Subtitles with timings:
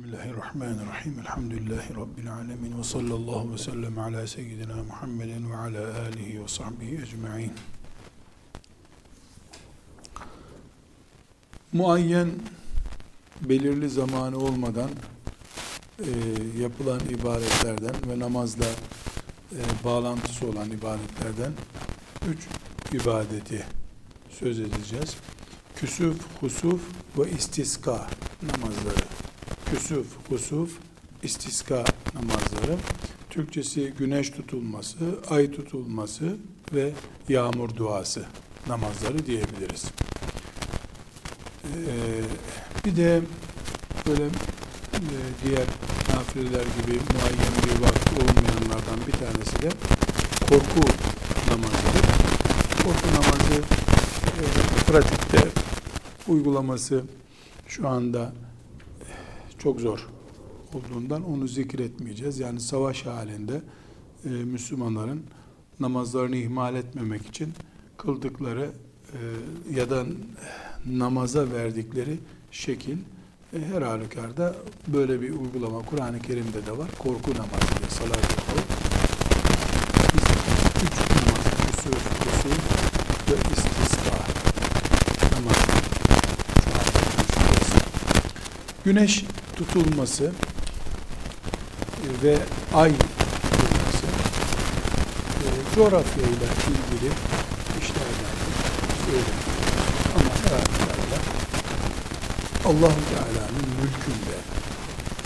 [0.00, 1.18] Bismillahirrahmanirrahim.
[1.20, 2.78] Elhamdülillahi Rabbil alemin.
[2.78, 7.52] Ve sallallahu ve sellem ala seyyidina Muhammedin ve ala alihi ve sahbihi ecma'in.
[11.72, 12.28] Muayyen
[13.40, 14.90] belirli zamanı olmadan
[15.98, 16.10] e,
[16.60, 18.66] yapılan ibadetlerden ve namazla
[19.52, 21.52] e, bağlantısı olan ibadetlerden
[22.28, 22.48] üç
[22.92, 23.66] ibadeti
[24.30, 25.16] söz edeceğiz.
[25.76, 26.80] Küsuf, husuf
[27.18, 28.06] ve istiska
[28.42, 29.19] namazları
[29.70, 30.70] küsuf, husuf,
[31.22, 31.84] istiska
[32.14, 32.76] namazları.
[33.30, 34.96] Türkçesi güneş tutulması,
[35.30, 36.36] ay tutulması
[36.74, 36.92] ve
[37.28, 38.24] yağmur duası
[38.66, 39.84] namazları diyebiliriz.
[41.64, 42.22] Ee,
[42.84, 43.20] bir de
[44.06, 44.30] böyle e,
[45.44, 45.66] diğer
[46.14, 49.70] nafileler gibi muayyen bir vakti olmayanlardan bir tanesi de
[50.48, 50.88] korku
[51.50, 52.06] namazıdır.
[52.84, 53.62] Korku namazı
[54.26, 54.44] e,
[54.86, 55.48] pratikte
[56.28, 57.04] uygulaması
[57.68, 58.32] şu anda
[59.62, 60.08] çok zor
[60.74, 62.38] olduğundan onu zikretmeyeceğiz.
[62.38, 63.62] Yani savaş halinde
[64.24, 65.22] e, Müslümanların
[65.80, 67.52] namazlarını ihmal etmemek için
[67.96, 68.70] kıldıkları
[69.12, 69.18] e,
[69.78, 70.04] ya da
[70.86, 72.18] namaza verdikleri
[72.50, 72.96] şekil
[73.52, 74.54] e, her halükarda
[74.86, 76.88] böyle bir uygulama Kur'an-ı Kerim'de de var.
[76.98, 78.18] Korku namazı diye salat.
[80.14, 80.22] Biz
[80.84, 82.56] üç namaz, kusur, kusur
[83.30, 84.16] ve istisqa
[85.32, 85.70] namazı.
[88.84, 89.24] Güneş
[89.60, 92.38] tutulması e, ve
[92.74, 94.06] ay tutulması
[95.44, 97.12] e, coğrafya ile ilgili
[97.80, 98.36] işlerden
[99.04, 99.34] söyleniyor.
[100.16, 101.16] Ama herhalde
[102.64, 104.36] allah Teala'nın mülkünde,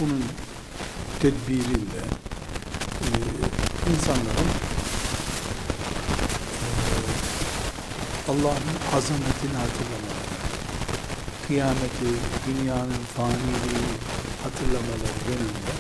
[0.01, 0.25] bunun
[1.21, 2.03] tedbirinde
[3.03, 3.09] e,
[3.91, 4.51] insanların
[8.29, 10.35] Allah'ın azametini hatırlamaları,
[11.47, 12.11] kıyameti,
[12.47, 13.95] dünyanın faniliği
[14.45, 15.75] hatırlamaları yönünde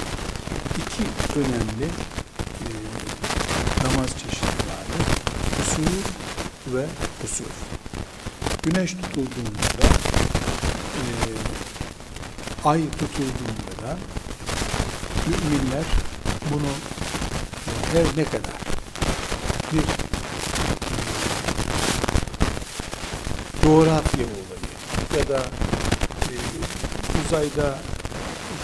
[0.79, 1.89] iki önemli
[2.65, 2.71] e,
[3.85, 5.05] namaz çeşidi vardır.
[5.63, 5.97] Usul
[6.75, 6.87] ve
[7.25, 7.45] usul.
[8.63, 9.87] Güneş tutulduğunda da
[11.01, 11.05] e,
[12.65, 13.99] ay tutulduğunda da
[15.27, 15.85] müminler
[16.51, 16.73] bunu
[17.93, 18.59] her ne kadar
[19.73, 19.85] bir
[23.63, 25.39] coğrafya olayı ya da
[26.31, 26.37] e,
[27.27, 27.79] uzayda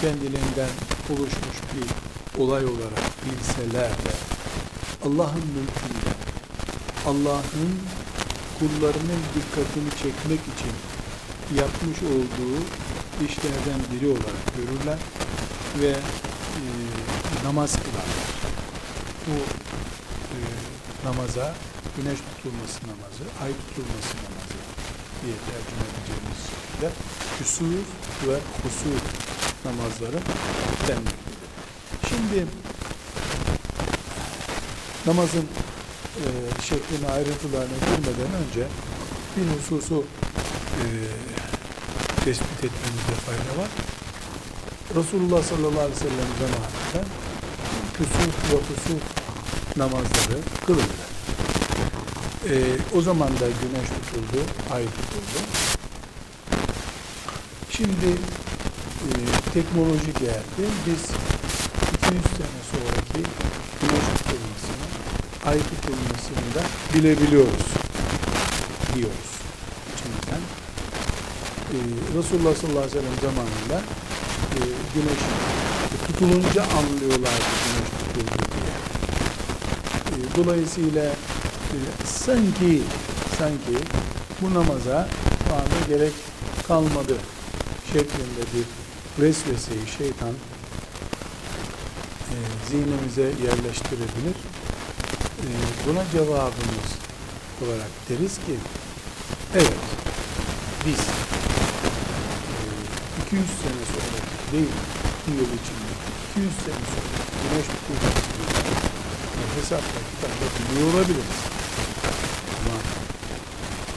[0.01, 0.71] kendiliğinden
[1.11, 1.89] oluşmuş bir
[2.43, 4.15] olay olarak bilseler de
[5.05, 6.13] Allah'ın mülkünde
[7.07, 7.73] Allah'ın
[8.59, 10.75] kullarının dikkatini çekmek için
[11.57, 12.59] yapmış olduğu
[13.27, 14.99] işlerden biri olarak görürler
[15.81, 16.65] ve e,
[17.45, 18.31] namaz kılarlar.
[19.27, 19.37] Bu
[20.35, 20.39] e,
[21.05, 21.55] namaza
[21.97, 24.61] güneş tutulması namazı, ay tutulması namazı
[25.23, 26.91] diye tercüme edeceğimiz şekilde
[27.39, 27.83] küsur
[28.29, 29.01] ve husur
[29.65, 30.19] namazları
[30.89, 31.31] denmektedir.
[32.09, 32.47] Şimdi
[35.07, 35.47] namazın
[36.17, 36.27] e,
[36.63, 38.67] şeklini ayrıntılarına girmeden önce
[39.37, 40.05] bir hususu
[40.81, 40.85] e,
[42.25, 43.71] tespit etmemizde fayda var.
[44.95, 47.09] Resulullah sallallahu aleyhi ve sellem zamanında
[47.97, 49.03] küsuf ve husuf
[49.77, 51.11] namazları kılındı.
[52.49, 52.55] E,
[52.97, 55.41] o zaman da güneş tutuldu, ay tutuldu.
[57.71, 58.19] Şimdi
[59.01, 59.11] e,
[59.55, 60.65] teknoloji geldi.
[60.87, 61.03] Biz
[61.95, 63.23] 200 sene sonraki
[63.81, 64.87] güneş tutulmasını,
[65.45, 66.63] ay tutulmasını da
[66.95, 67.67] bilebiliyoruz
[68.95, 69.31] diyoruz
[69.95, 70.43] içimizden.
[71.73, 71.77] E,
[72.19, 73.79] Resulullah sallallahu aleyhi ve sellem zamanında
[74.55, 74.61] e,
[74.95, 75.21] güneş
[76.07, 78.75] tutulunca anlıyorlardı güneş tutuldu diye.
[80.13, 82.83] E, dolayısıyla e, sanki
[83.39, 83.85] sanki
[84.41, 85.09] bu namaza
[85.49, 86.13] şu anda gerek
[86.69, 87.17] kalmadı
[87.93, 88.65] şeklinde bir
[89.19, 90.35] vesveseyi şeytan
[92.31, 92.37] e,
[92.69, 94.37] zihnimize yerleştirebilir.
[95.41, 95.49] E,
[95.87, 96.91] buna cevabımız
[97.65, 98.55] olarak deriz ki
[99.55, 99.81] evet
[100.87, 102.59] biz e,
[103.27, 104.21] 200 sene sonra
[104.53, 104.73] değil
[105.27, 105.93] bir yıl içinde
[106.31, 108.61] 200 sene sonra güneş tutulması gibi
[109.57, 111.41] hesapla kitapla biliyor olabiliriz.
[112.59, 112.79] Ama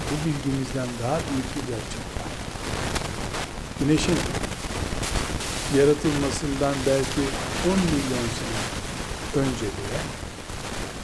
[0.10, 2.32] bu bilgimizden daha büyük bir gerçek var.
[3.80, 4.18] Güneşin
[5.78, 8.62] yaratılmasından belki 10 milyon sene
[9.44, 10.00] önce bile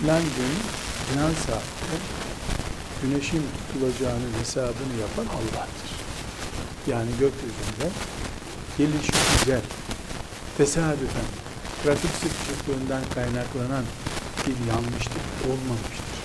[0.08, 0.56] London
[1.08, 1.96] final saatte
[3.04, 5.92] güneşin tutulacağının hesabını yapan Allah'tır.
[6.88, 7.88] Yani gökyüzünde
[8.78, 9.62] gelişi güzel,
[10.58, 11.30] tesadüfen,
[11.84, 13.84] trafik sıkışıklığından kaynaklanan
[14.48, 16.20] bir yanlışlık olmamıştır.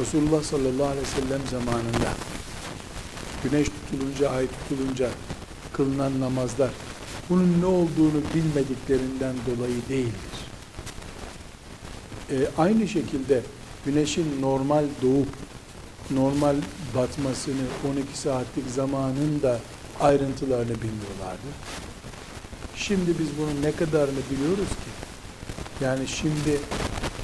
[0.00, 2.10] Resulullah sallallahu aleyhi ve sellem zamanında
[3.44, 5.08] güneş tutulunca, ay tutulunca
[5.72, 6.70] kılınan namazlar
[7.30, 10.36] bunun ne olduğunu bilmediklerinden dolayı değildir.
[12.30, 13.42] E, aynı şekilde
[13.86, 15.28] güneşin normal doğup
[16.10, 16.56] normal
[16.94, 19.58] batmasını 12 saatlik zamanın da
[20.00, 21.48] ayrıntılarını bilmiyorlardı.
[22.76, 24.90] Şimdi biz bunun ne kadarını biliyoruz ki?
[25.80, 26.60] Yani şimdi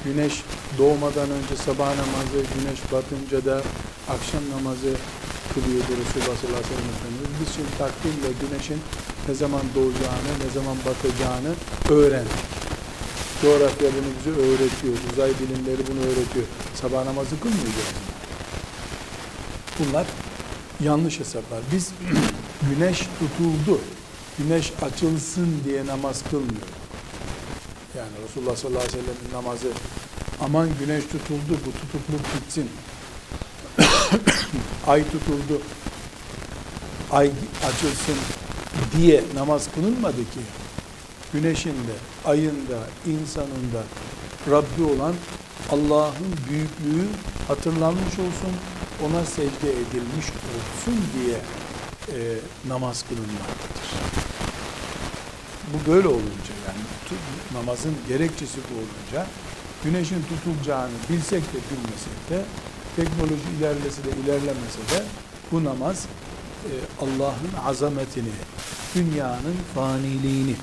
[0.05, 0.43] güneş
[0.77, 3.61] doğmadan önce sabah namazı, güneş batınca da
[4.09, 4.93] akşam namazı
[5.53, 7.33] kılıyordu Resulullah sallallahu aleyhi ve sellem.
[7.41, 8.79] Biz şimdi takvimle güneşin
[9.27, 11.53] ne zaman doğacağını, ne zaman batacağını
[11.89, 12.53] öğrendik.
[13.41, 14.93] Coğrafya bunu bize öğretiyor.
[15.13, 16.45] Uzay bilimleri bunu öğretiyor.
[16.81, 17.93] Sabah namazı kılmayacağız.
[19.79, 20.07] Bunlar
[20.79, 21.59] yanlış hesaplar.
[21.71, 21.91] Biz
[22.69, 23.81] güneş tutuldu,
[24.37, 26.73] güneş açılsın diye namaz kılmıyoruz.
[27.97, 29.67] Yani Resulullah sallallahu aleyhi ve sellem'in namazı
[30.41, 32.69] aman güneş tutuldu bu tutukluk bitsin.
[34.87, 35.61] Ay tutuldu.
[37.11, 37.31] Ay
[37.63, 38.17] açılsın
[38.97, 40.39] diye namaz kılınmadı ki.
[41.33, 41.95] Güneşin de,
[42.25, 43.83] ayın da, insanın da
[44.51, 45.13] Rabbi olan
[45.71, 47.07] Allah'ın büyüklüğü
[47.47, 48.53] hatırlanmış olsun,
[49.05, 51.37] ona secde edilmiş olsun diye
[52.17, 52.37] e,
[52.67, 53.83] namaz kılınmaktadır.
[55.73, 56.83] Bu böyle olunca yani
[57.53, 59.27] namazın gerekçesi bu olunca
[59.83, 62.45] güneşin tutulacağını bilsek de bilmesek de
[62.95, 65.03] teknoloji ilerlese de ilerlemese de
[65.51, 66.05] bu namaz
[66.65, 68.29] e, Allah'ın azametini,
[68.95, 70.55] dünyanın faniliğini,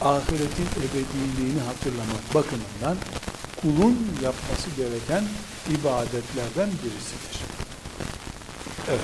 [0.00, 2.96] ahiretin ebediliğini hatırlamak bakımından
[3.60, 5.24] kulun yapması gereken
[5.70, 7.40] ibadetlerden birisidir.
[8.88, 9.00] Evet.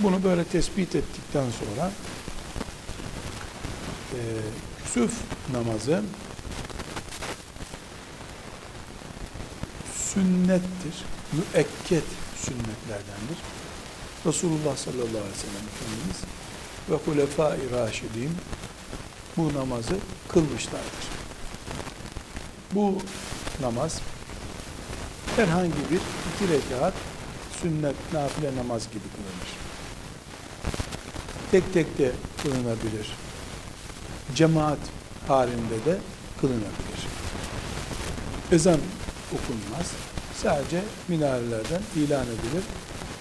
[0.00, 1.90] Bunu böyle tespit ettikten sonra
[4.12, 4.20] e,
[4.84, 5.12] küsuf
[5.52, 6.02] namazı
[9.94, 11.04] sünnettir.
[11.32, 12.04] Müekket
[12.36, 13.38] sünnetlerdendir.
[14.26, 16.35] Resulullah sallallahu aleyhi ve sellem Efendimiz
[16.90, 18.30] ve Hulefai Raşidin
[19.36, 19.96] bu namazı
[20.28, 21.06] kılmışlardır.
[22.72, 22.98] Bu
[23.60, 24.00] namaz
[25.36, 26.00] herhangi bir
[26.34, 26.94] iki rekat
[27.62, 29.50] sünnet, nafile namaz gibi kılınır.
[31.50, 32.12] Tek tek de
[32.42, 33.12] kılınabilir.
[34.34, 34.78] Cemaat
[35.28, 35.98] halinde de
[36.40, 37.06] kılınabilir.
[38.52, 38.80] Ezan
[39.32, 39.92] okunmaz.
[40.42, 42.64] Sadece minarelerden ilan edilir.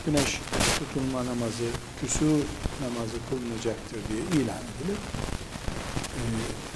[0.06, 0.40] Güneş
[0.80, 1.68] tutulma namazı,
[2.02, 2.40] küsur
[2.82, 4.98] namazı kılınacaktır diye ilan edilir.
[6.16, 6.22] E,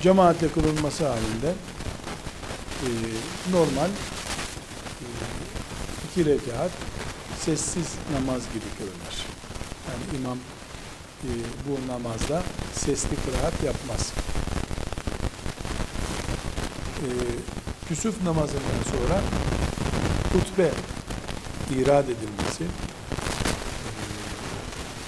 [0.02, 1.54] cemaatle kılınması halinde
[2.84, 2.90] e,
[3.52, 5.06] normal e,
[6.12, 6.72] iki rekat
[7.40, 9.26] sessiz namaz gibi kılınır.
[9.88, 10.38] Yani imam
[11.24, 11.30] e,
[11.68, 12.44] bu namazda
[12.74, 14.14] sesli kıraat yapmaz.
[17.00, 17.08] E,
[17.88, 19.22] küsuf namazından sonra
[20.34, 20.72] hutbe
[21.76, 22.64] irad edilmesi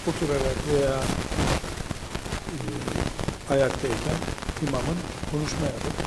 [0.07, 0.97] oturarak veya
[2.55, 4.19] e, ayaktayken
[4.67, 4.97] imamın
[5.31, 5.97] konuşma yapıp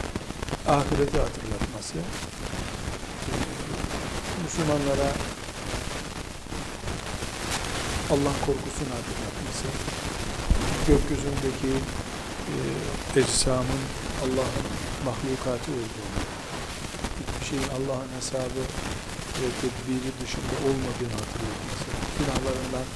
[0.68, 1.94] ahireti hatırlatması.
[4.44, 5.10] Müslümanlara
[8.10, 9.66] Allah korkusunu hatırlatması.
[10.88, 11.74] Gökyüzündeki
[12.52, 13.82] e, ecsamın
[14.24, 14.66] Allah'ın
[15.04, 16.20] mahlukatı olduğunu
[17.18, 18.62] hiçbir şeyin Allah'ın hesabı
[19.40, 21.84] ve tedbiri dışında olmadığını hatırlatması.
[22.18, 22.86] Günahlarından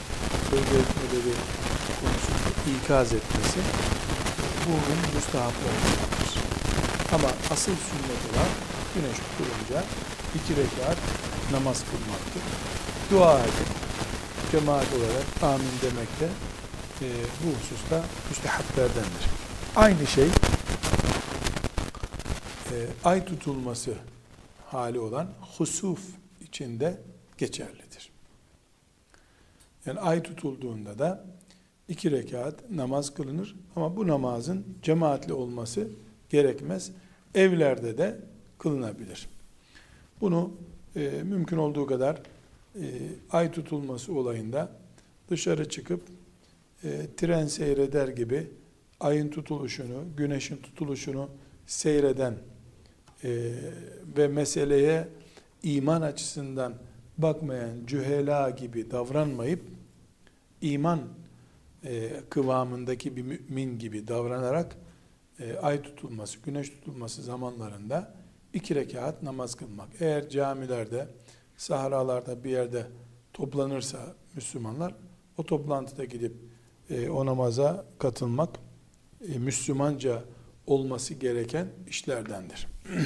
[0.57, 1.35] etmeleri
[2.01, 2.51] konusunda
[2.85, 3.61] ikaz etmesi
[4.67, 6.31] bunun müstahaplarındandır.
[7.13, 8.49] Ama asıl sünnet olan
[8.95, 9.85] güneş tutulunca
[10.35, 10.99] iki rekat
[11.53, 12.43] namaz kılmaktır.
[13.11, 13.69] Dua edip
[14.53, 16.29] cemaat olarak amin demek de
[17.03, 17.07] e,
[17.45, 19.25] bu hususta müstehaplerdendir.
[19.77, 20.29] Aynı şey
[22.73, 23.95] e, ay tutulması
[24.67, 25.29] hali olan
[25.59, 26.01] husuf
[26.41, 27.01] içinde
[27.39, 27.88] geçerlidir.
[29.89, 31.25] Yani ay tutulduğunda da
[31.89, 35.89] iki rekat namaz kılınır ama bu namazın cemaatli olması
[36.31, 36.91] gerekmez.
[37.35, 38.21] Evlerde de
[38.59, 39.29] kılınabilir.
[40.21, 40.51] Bunu
[40.97, 42.23] e, mümkün olduğu kadar
[42.75, 42.85] e,
[43.31, 44.69] ay tutulması olayında
[45.31, 46.03] dışarı çıkıp
[46.85, 48.47] e, tren seyreder gibi
[49.01, 51.29] ayın tutuluşunu, güneşin tutuluşunu
[51.67, 52.35] seyreden
[53.25, 53.53] e,
[54.17, 55.09] ve meseleye
[55.63, 56.75] iman açısından
[57.19, 59.78] bakmayan cühela gibi davranmayıp
[60.61, 61.01] iman
[61.85, 64.77] e, kıvamındaki bir mümin gibi davranarak
[65.41, 68.15] e, ay tutulması, güneş tutulması zamanlarında
[68.53, 69.89] iki rekat namaz kılmak.
[70.01, 71.09] Eğer camilerde,
[71.57, 72.87] sahralarda bir yerde
[73.33, 74.95] toplanırsa Müslümanlar
[75.37, 76.37] o toplantıda gidip
[76.91, 78.51] e, o namaza katılmak
[79.35, 80.25] e, Müslümanca
[80.67, 82.69] olması gereken işlerdendir.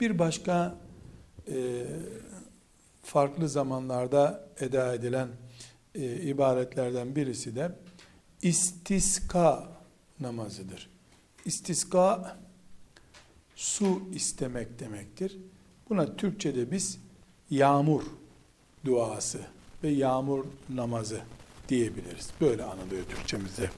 [0.00, 0.74] bir başka
[1.48, 1.86] e,
[3.02, 5.28] farklı zamanlarda eda edilen
[5.94, 7.72] e, ibadetlerden birisi de
[8.42, 9.68] istiska
[10.20, 10.90] namazıdır.
[11.44, 12.36] İstiska
[13.54, 15.38] su istemek demektir.
[15.90, 16.98] Buna Türkçe'de biz
[17.50, 18.02] yağmur
[18.84, 19.40] duası
[19.82, 21.20] ve yağmur namazı
[21.68, 22.30] diyebiliriz.
[22.40, 23.70] Böyle anılıyor Türkçemizde.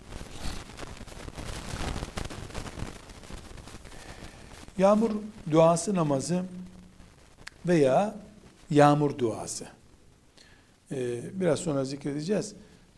[4.79, 5.11] Yağmur
[5.51, 6.45] duası namazı
[7.67, 8.15] veya
[8.71, 9.80] yağmur duası.
[10.93, 12.55] Ee, biraz sonra zikredeceğiz.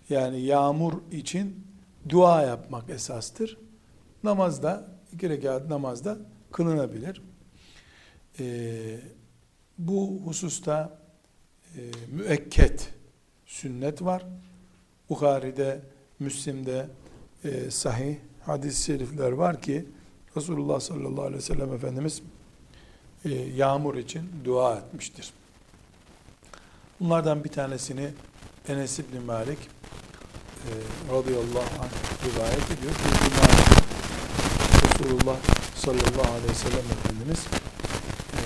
[0.09, 1.67] Yani yağmur için
[2.09, 3.59] dua yapmak esastır.
[4.25, 6.19] Namazda, iki rekat namazda
[6.53, 7.23] kılınabilir.
[8.41, 9.01] Ee,
[9.79, 10.99] bu hususta
[11.77, 11.81] e,
[12.13, 12.89] müekket
[13.47, 14.27] sünnet var.
[15.11, 15.81] Bukhari'de,
[16.19, 16.87] Müslim'de
[17.45, 19.85] e, sahih hadis-i şerifler var ki
[20.37, 22.23] Resulullah sallallahu aleyhi ve sellem Efendimiz
[23.25, 25.33] e, yağmur için dua etmiştir.
[27.03, 28.09] Bunlardan bir tanesini
[28.69, 30.71] Enes İbni Malik e,
[31.13, 31.93] radıyallahu anh
[32.25, 32.93] rivayet ediyor.
[33.05, 33.47] Bir cuma
[34.85, 35.37] Resulullah
[35.77, 37.39] sallallahu aleyhi ve sellem Efendimiz
[38.33, 38.43] e,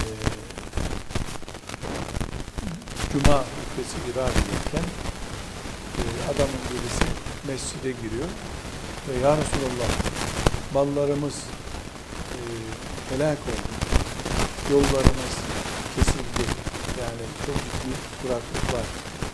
[3.12, 4.88] cuma hutbesi irad ederken
[5.98, 6.02] e,
[6.34, 7.04] adamın birisi
[7.46, 8.28] mescide giriyor
[9.08, 9.90] ve ya Resulallah
[10.74, 11.34] mallarımız
[12.32, 12.38] e,
[13.14, 13.76] helak oldu.
[14.70, 15.45] Yollarımız.
[17.02, 18.86] Yani çok ciddi kuraklık var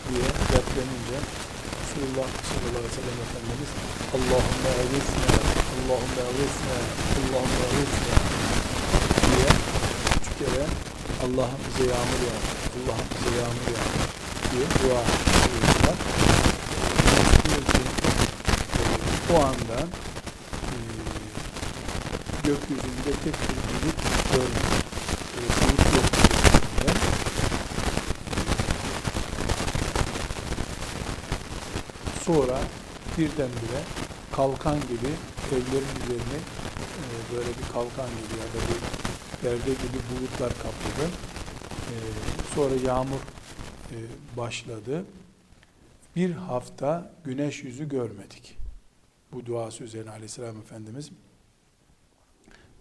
[0.08, 1.18] diye dertlenince
[1.80, 3.70] Resulullah sallallahu aleyhi ve sellem Efendimiz
[4.16, 5.30] Allahümme evisna,
[5.74, 6.76] Allahümme evisna,
[7.18, 8.16] Allahümme evisna
[9.24, 9.50] diye
[10.18, 10.64] üç kere
[11.24, 15.02] Allah'ım bize yağmur yağır, Allah'ım bize yağmur yağır diye dua
[15.44, 15.96] ediyorlar.
[19.32, 19.78] O anda
[20.72, 20.78] e,
[22.46, 23.98] gökyüzünde tek bir bulut.
[24.32, 24.40] E,
[25.60, 27.11] bulut gökyüzünde.
[32.26, 32.58] Sonra
[33.18, 33.82] birdenbire
[34.32, 35.12] kalkan gibi
[35.52, 36.38] evlerin üzerine
[36.98, 38.80] e, böyle bir kalkan gibi ya da bir
[39.42, 41.10] perde gibi bulutlar kapladı.
[41.90, 41.94] E,
[42.54, 43.20] sonra yağmur
[43.90, 43.96] e,
[44.36, 45.04] başladı.
[46.16, 48.58] Bir hafta güneş yüzü görmedik.
[49.32, 51.10] Bu duası üzerine aleyhisselam Efendimiz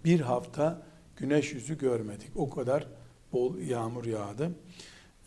[0.06, 0.82] bir hafta
[1.18, 2.30] güneş yüzü görmedik.
[2.36, 2.88] O kadar
[3.34, 4.52] bol yağmur yağdı.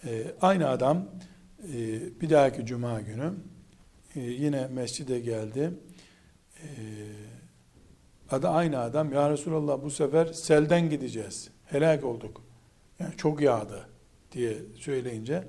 [0.04, 1.04] Ee, aynı adam
[1.74, 3.32] e, bir dahaki cuma günü
[4.16, 5.70] e, yine mescide geldi.
[6.62, 6.68] E,
[8.30, 9.12] adı aynı adam.
[9.12, 11.50] Ya Resulallah bu sefer selden gideceğiz.
[11.64, 12.42] Helak olduk.
[12.98, 13.88] Yani çok yağdı
[14.32, 15.44] diye söyleyince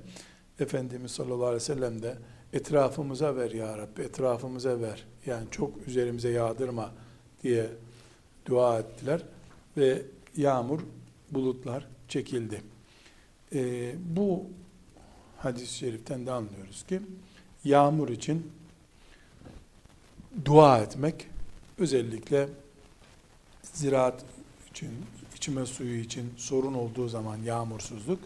[0.60, 2.18] Efendimiz sallallahu aleyhi ve sellem de
[2.52, 5.04] etrafımıza ver ya Rabbi, etrafımıza ver.
[5.26, 6.92] Yani çok üzerimize yağdırma
[7.42, 7.66] diye
[8.46, 9.22] dua ettiler
[9.76, 10.02] ve
[10.36, 10.80] yağmur,
[11.30, 12.62] bulutlar çekildi.
[13.54, 14.44] Ee, bu
[15.38, 17.00] hadis-i şeriften de anlıyoruz ki
[17.64, 18.52] yağmur için
[20.44, 21.26] dua etmek
[21.78, 22.48] özellikle
[23.62, 24.24] ziraat
[24.70, 24.90] için,
[25.36, 28.18] içme suyu için sorun olduğu zaman yağmursuzluk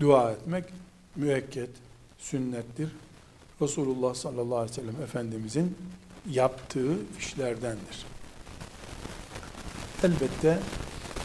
[0.00, 0.64] dua etmek
[1.16, 1.70] müekket,
[2.18, 2.92] sünnettir.
[3.60, 5.76] Resulullah sallallahu aleyhi ve sellem Efendimizin
[6.30, 8.06] yaptığı işlerdendir.
[10.04, 10.58] Elbette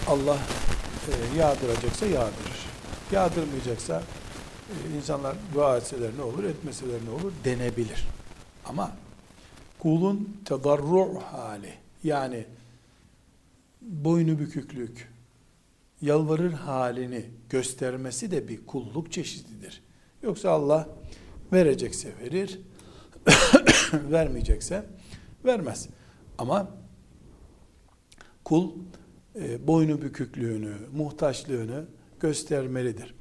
[0.08, 0.38] Allah
[1.08, 2.66] e, yağdıracaksa yağdırır.
[3.12, 4.04] Yağdırmayacaksa
[4.70, 8.08] e, insanlar dua etseler ne olur, etmeseler ne olur denebilir.
[8.66, 8.92] Ama
[9.86, 11.74] kulun tedarru hali
[12.04, 12.46] yani
[13.82, 15.10] boynu büküklük,
[16.02, 19.82] yalvarır halini göstermesi de bir kulluk çeşididir.
[20.24, 20.90] Yoksa Allah
[21.54, 22.60] verecekse verir,
[23.94, 24.86] vermeyecekse
[25.46, 25.90] vermez.
[26.38, 26.72] Ama
[28.44, 28.72] kul
[29.36, 31.86] e, boynu büküklüğünü, muhtaçlığını
[32.20, 33.16] göstermelidir.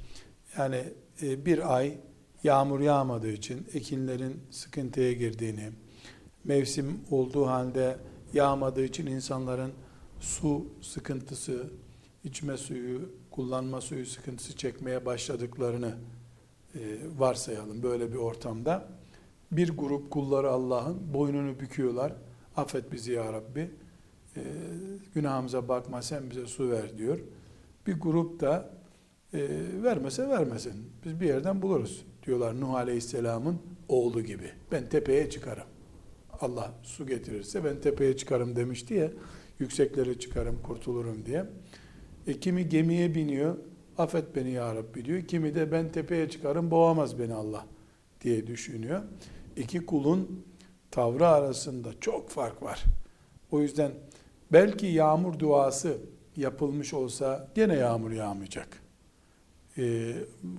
[0.59, 0.85] Yani
[1.23, 1.99] e, bir ay
[2.44, 5.71] yağmur yağmadığı için ekinlerin sıkıntıya girdiğini,
[6.45, 7.97] mevsim olduğu halde
[8.33, 9.73] yağmadığı için insanların
[10.21, 11.71] su sıkıntısı,
[12.25, 15.95] içme suyu, kullanma suyu sıkıntısı çekmeye başladıklarını
[16.75, 16.81] e,
[17.19, 18.89] varsayalım böyle bir ortamda.
[19.53, 22.13] Bir grup kulları Allah'ın boynunu büküyorlar.
[22.57, 23.71] Affet bizi ya Rabbi.
[24.37, 24.43] E,
[25.15, 27.19] günahımıza bakma sen bize su ver diyor.
[27.87, 28.71] Bir grup da
[29.35, 29.49] e,
[29.83, 30.91] vermese vermesin.
[31.05, 33.59] Biz bir yerden buluruz diyorlar Nuh Aleyhisselam'ın
[33.89, 34.51] oğlu gibi.
[34.73, 35.74] Ben tepeye çıkarım.
[36.41, 39.11] Allah su getirirse ben tepeye çıkarım demişti ya.
[39.59, 41.45] Yükseklere çıkarım kurtulurum diye.
[42.26, 43.57] E, kimi gemiye biniyor.
[43.99, 45.23] Affet beni ya Rabbi diyor.
[45.23, 47.67] Kimi de ben tepeye çıkarım boğamaz beni Allah
[48.21, 49.03] diye düşünüyor.
[49.57, 50.45] İki kulun
[50.91, 52.85] tavrı arasında çok fark var.
[53.50, 53.93] O yüzden
[54.53, 55.99] belki yağmur duası
[56.37, 58.69] yapılmış olsa gene yağmur yağmayacak.
[59.79, 60.14] Ee,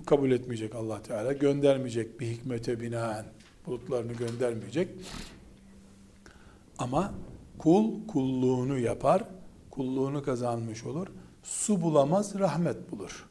[0.06, 1.32] kabul etmeyecek Allah Teala.
[1.32, 3.24] Göndermeyecek bir hikmete binaen
[3.66, 4.88] bulutlarını göndermeyecek.
[6.78, 7.14] Ama
[7.58, 9.24] kul kulluğunu yapar,
[9.70, 11.06] kulluğunu kazanmış olur.
[11.42, 13.28] Su bulamaz, rahmet bulur.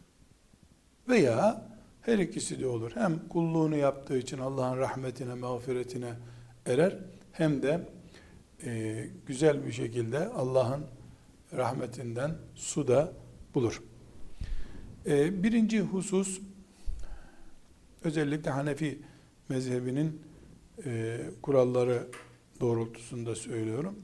[1.09, 1.67] Veya
[2.01, 2.91] her ikisi de olur.
[2.95, 6.13] Hem kulluğunu yaptığı için Allah'ın rahmetine, mağfiretine
[6.65, 6.97] erer.
[7.31, 7.89] Hem de
[8.63, 10.85] e, güzel bir şekilde Allah'ın
[11.53, 13.13] rahmetinden su da
[13.55, 13.83] bulur.
[15.05, 16.41] E, birinci husus,
[18.03, 18.99] özellikle Hanefi
[19.49, 20.21] mezhebinin
[20.85, 22.07] e, kuralları
[22.59, 23.99] doğrultusunda söylüyorum.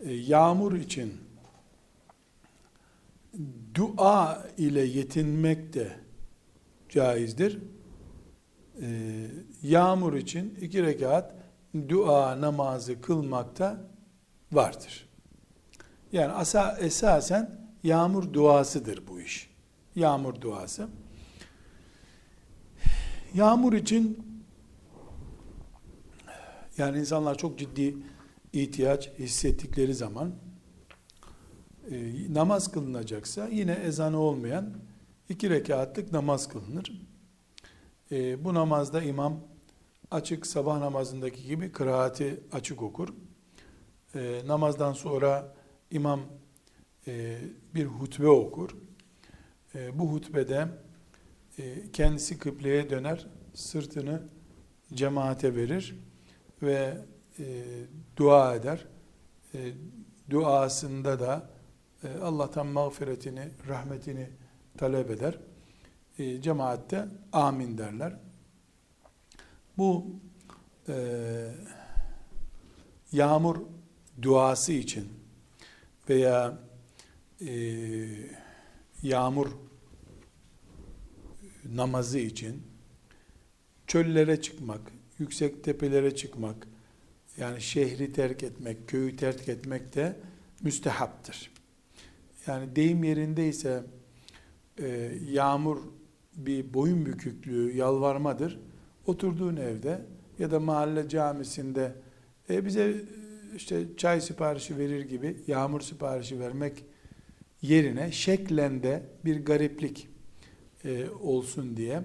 [0.00, 1.12] E, yağmur için
[3.74, 5.96] dua ile yetinmek de
[6.88, 7.58] caizdir.
[8.82, 9.26] E,
[9.62, 11.34] yağmur için iki rekat
[11.88, 13.80] dua namazı kılmakta
[14.52, 15.08] vardır.
[16.12, 19.50] Yani asa, esasen yağmur duasıdır bu iş.
[19.96, 20.88] Yağmur duası.
[23.34, 24.33] Yağmur için
[26.78, 27.96] yani insanlar çok ciddi
[28.52, 30.34] ihtiyaç hissettikleri zaman
[31.90, 34.74] e, namaz kılınacaksa yine ezanı olmayan
[35.28, 36.92] iki rekatlık namaz kılınır.
[38.12, 39.40] E, bu namazda imam
[40.10, 43.08] açık sabah namazındaki gibi kıraati açık okur.
[44.14, 45.54] E, namazdan sonra
[45.90, 46.20] imam
[47.06, 47.38] e,
[47.74, 48.76] bir hutbe okur.
[49.74, 50.68] E, bu hutbede
[51.58, 54.22] e, kendisi kıbleye döner, sırtını
[54.94, 55.96] cemaate verir
[56.64, 56.98] ve
[57.38, 57.44] e,
[58.16, 58.86] dua eder.
[59.54, 59.72] E,
[60.30, 61.50] duasında da
[62.04, 64.28] e, Allah'tan mağfiretini, rahmetini
[64.78, 65.38] talep eder.
[66.18, 68.16] E, cemaatte amin derler.
[69.78, 70.06] Bu
[70.88, 70.94] e,
[73.12, 73.56] yağmur
[74.22, 75.08] duası için
[76.08, 76.58] veya
[77.40, 77.54] e,
[79.02, 79.48] yağmur
[81.64, 82.62] namazı için
[83.86, 84.80] çöllere çıkmak,
[85.18, 86.66] yüksek tepelere çıkmak,
[87.38, 90.16] yani şehri terk etmek, köyü terk etmek de
[90.62, 91.50] müstehaptır.
[92.46, 93.84] Yani deyim yerindeyse
[94.78, 95.78] e, yağmur
[96.36, 98.60] bir boyun büküklüğü, yalvarmadır.
[99.06, 100.00] Oturduğun evde
[100.38, 101.92] ya da mahalle camisinde
[102.50, 102.94] e, bize
[103.56, 106.84] işte çay siparişi verir gibi yağmur siparişi vermek
[107.62, 110.08] yerine şeklende bir gariplik
[110.84, 112.02] e, olsun diye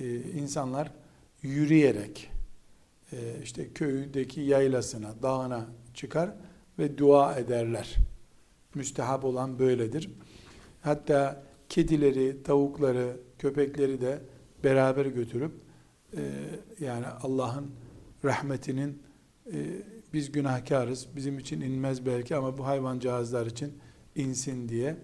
[0.00, 0.92] e, insanlar
[1.42, 2.30] yürüyerek
[3.12, 6.30] e, işte köydeki yaylasına, dağına çıkar
[6.78, 7.96] ve dua ederler.
[8.74, 10.10] Müstehap olan böyledir.
[10.82, 14.22] Hatta kedileri, tavukları, köpekleri de
[14.64, 15.52] beraber götürüp
[16.16, 16.20] e,
[16.80, 17.70] yani Allah'ın
[18.24, 19.02] rahmetinin
[19.52, 19.56] e,
[20.12, 23.72] biz günahkarız, bizim için inmez belki ama bu hayvancağızlar için
[24.16, 24.96] insin diye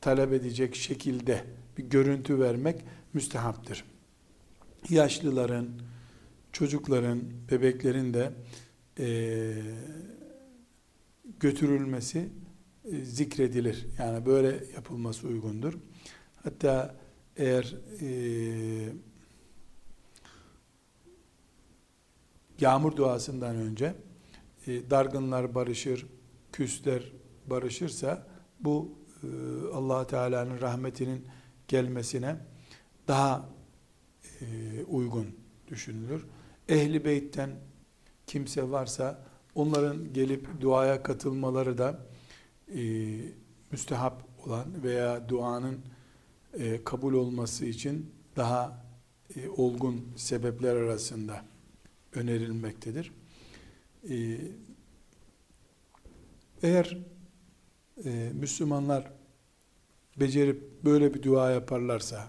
[0.00, 1.44] talep edecek şekilde
[1.78, 3.84] bir görüntü vermek müstehaptır.
[4.90, 5.68] Yaşlıların,
[6.52, 8.32] çocukların, bebeklerin de
[8.98, 9.54] e,
[11.40, 12.28] götürülmesi
[12.84, 13.86] e, zikredilir.
[13.98, 15.74] Yani böyle yapılması uygundur.
[16.44, 16.96] Hatta
[17.36, 18.08] eğer e,
[22.60, 23.94] yağmur duasından önce
[24.66, 26.06] e, dargınlar barışır,
[26.52, 27.12] küsler
[27.46, 28.26] barışırsa
[28.60, 29.26] bu e,
[29.74, 31.26] allah Teala'nın rahmetinin
[31.68, 32.36] gelmesine
[33.08, 33.48] daha
[34.40, 34.44] e,
[34.84, 35.26] uygun
[35.68, 36.26] düşünülür.
[36.68, 37.50] Ehli beytten
[38.26, 42.06] kimse varsa onların gelip duaya katılmaları da
[42.76, 42.82] e,
[43.70, 45.78] müstehap olan veya duanın
[46.58, 48.84] e, kabul olması için daha
[49.36, 51.44] e, olgun sebepler arasında
[52.14, 53.12] önerilmektedir.
[54.10, 54.38] E,
[56.62, 56.98] eğer
[58.04, 59.12] e, Müslümanlar
[60.20, 62.28] becerip böyle bir dua yaparlarsa,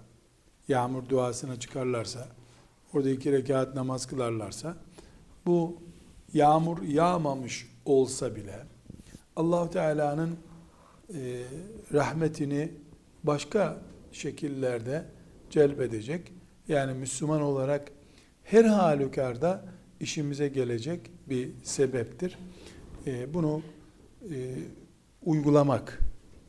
[0.68, 2.28] yağmur duasına çıkarlarsa,
[2.94, 4.78] orada iki rekat namaz kılarlarsa,
[5.46, 5.82] bu
[6.34, 8.74] yağmur yağmamış olsa bile
[9.36, 10.38] allah Teala'nın
[11.14, 11.44] e,
[11.94, 12.72] rahmetini
[13.24, 13.78] başka
[14.12, 15.06] şekillerde
[15.50, 16.34] celbedecek.
[16.68, 17.92] Yani Müslüman olarak
[18.44, 19.66] her halükarda
[20.00, 22.38] işimize gelecek bir sebeptir.
[23.08, 23.62] E, bunu
[24.32, 24.56] e,
[25.26, 26.00] uygulamak,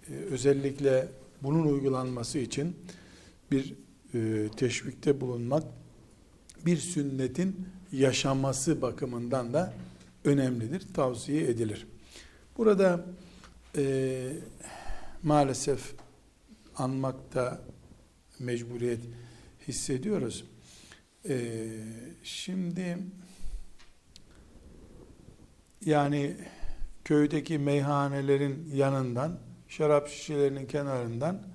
[0.09, 1.09] e, özellikle
[1.42, 2.77] bunun uygulanması için
[3.50, 3.74] bir
[4.14, 5.64] e, teşvikte bulunmak,
[6.66, 9.72] bir sünnetin yaşaması bakımından da
[10.24, 11.87] önemlidir, tavsiye edilir.
[12.57, 13.07] Burada
[13.77, 14.33] e,
[15.22, 15.94] maalesef
[16.77, 17.62] anmakta
[18.38, 19.00] mecburiyet
[19.68, 20.44] hissediyoruz.
[21.29, 21.68] E,
[22.22, 22.98] şimdi
[25.85, 26.37] yani
[27.05, 31.53] köydeki meyhanelerin yanından, şarap şişelerinin kenarından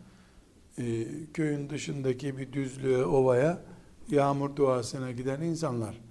[0.79, 3.61] e, köyün dışındaki bir düzlüğe, ovaya
[4.09, 6.01] yağmur duasına giden insanlar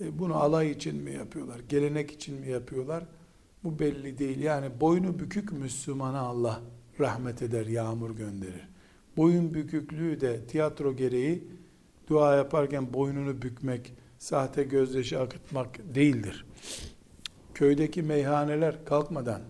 [0.00, 3.04] E, bunu alay için mi yapıyorlar, gelenek için mi yapıyorlar?
[3.64, 4.40] Bu belli değil.
[4.40, 6.60] Yani boynu bükük Müslümana Allah
[7.00, 8.68] rahmet eder, yağmur gönderir.
[9.16, 11.48] Boyun büküklüğü de tiyatro gereği
[12.08, 16.46] dua yaparken boynunu bükmek, sahte gözyaşı akıtmak değildir.
[17.54, 19.40] Köydeki meyhaneler kalkmadan,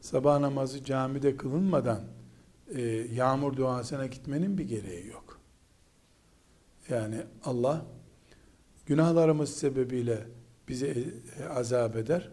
[0.00, 2.00] sabah namazı camide kılınmadan
[2.74, 2.82] e,
[3.14, 5.40] yağmur duasına gitmenin bir gereği yok.
[6.88, 7.86] Yani Allah
[8.86, 10.26] günahlarımız sebebiyle
[10.68, 12.30] bizi e, azap eder.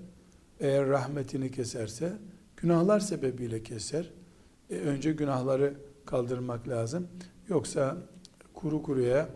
[0.60, 2.14] Eğer rahmetini keserse
[2.58, 4.12] günahlar sebebiyle keser.
[4.70, 5.74] E, önce günahları
[6.06, 7.08] kaldırmak lazım.
[7.50, 7.98] Yoksa
[8.54, 9.30] kuru kuruya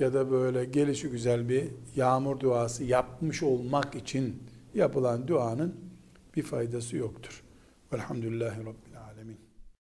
[0.00, 4.42] ya da böyle gelişi güzel bir yağmur duası yapmış olmak için
[4.74, 5.74] yapılan duanın
[6.36, 7.42] bir faydası yoktur.
[7.92, 8.87] Velhamdülillahi Rabbil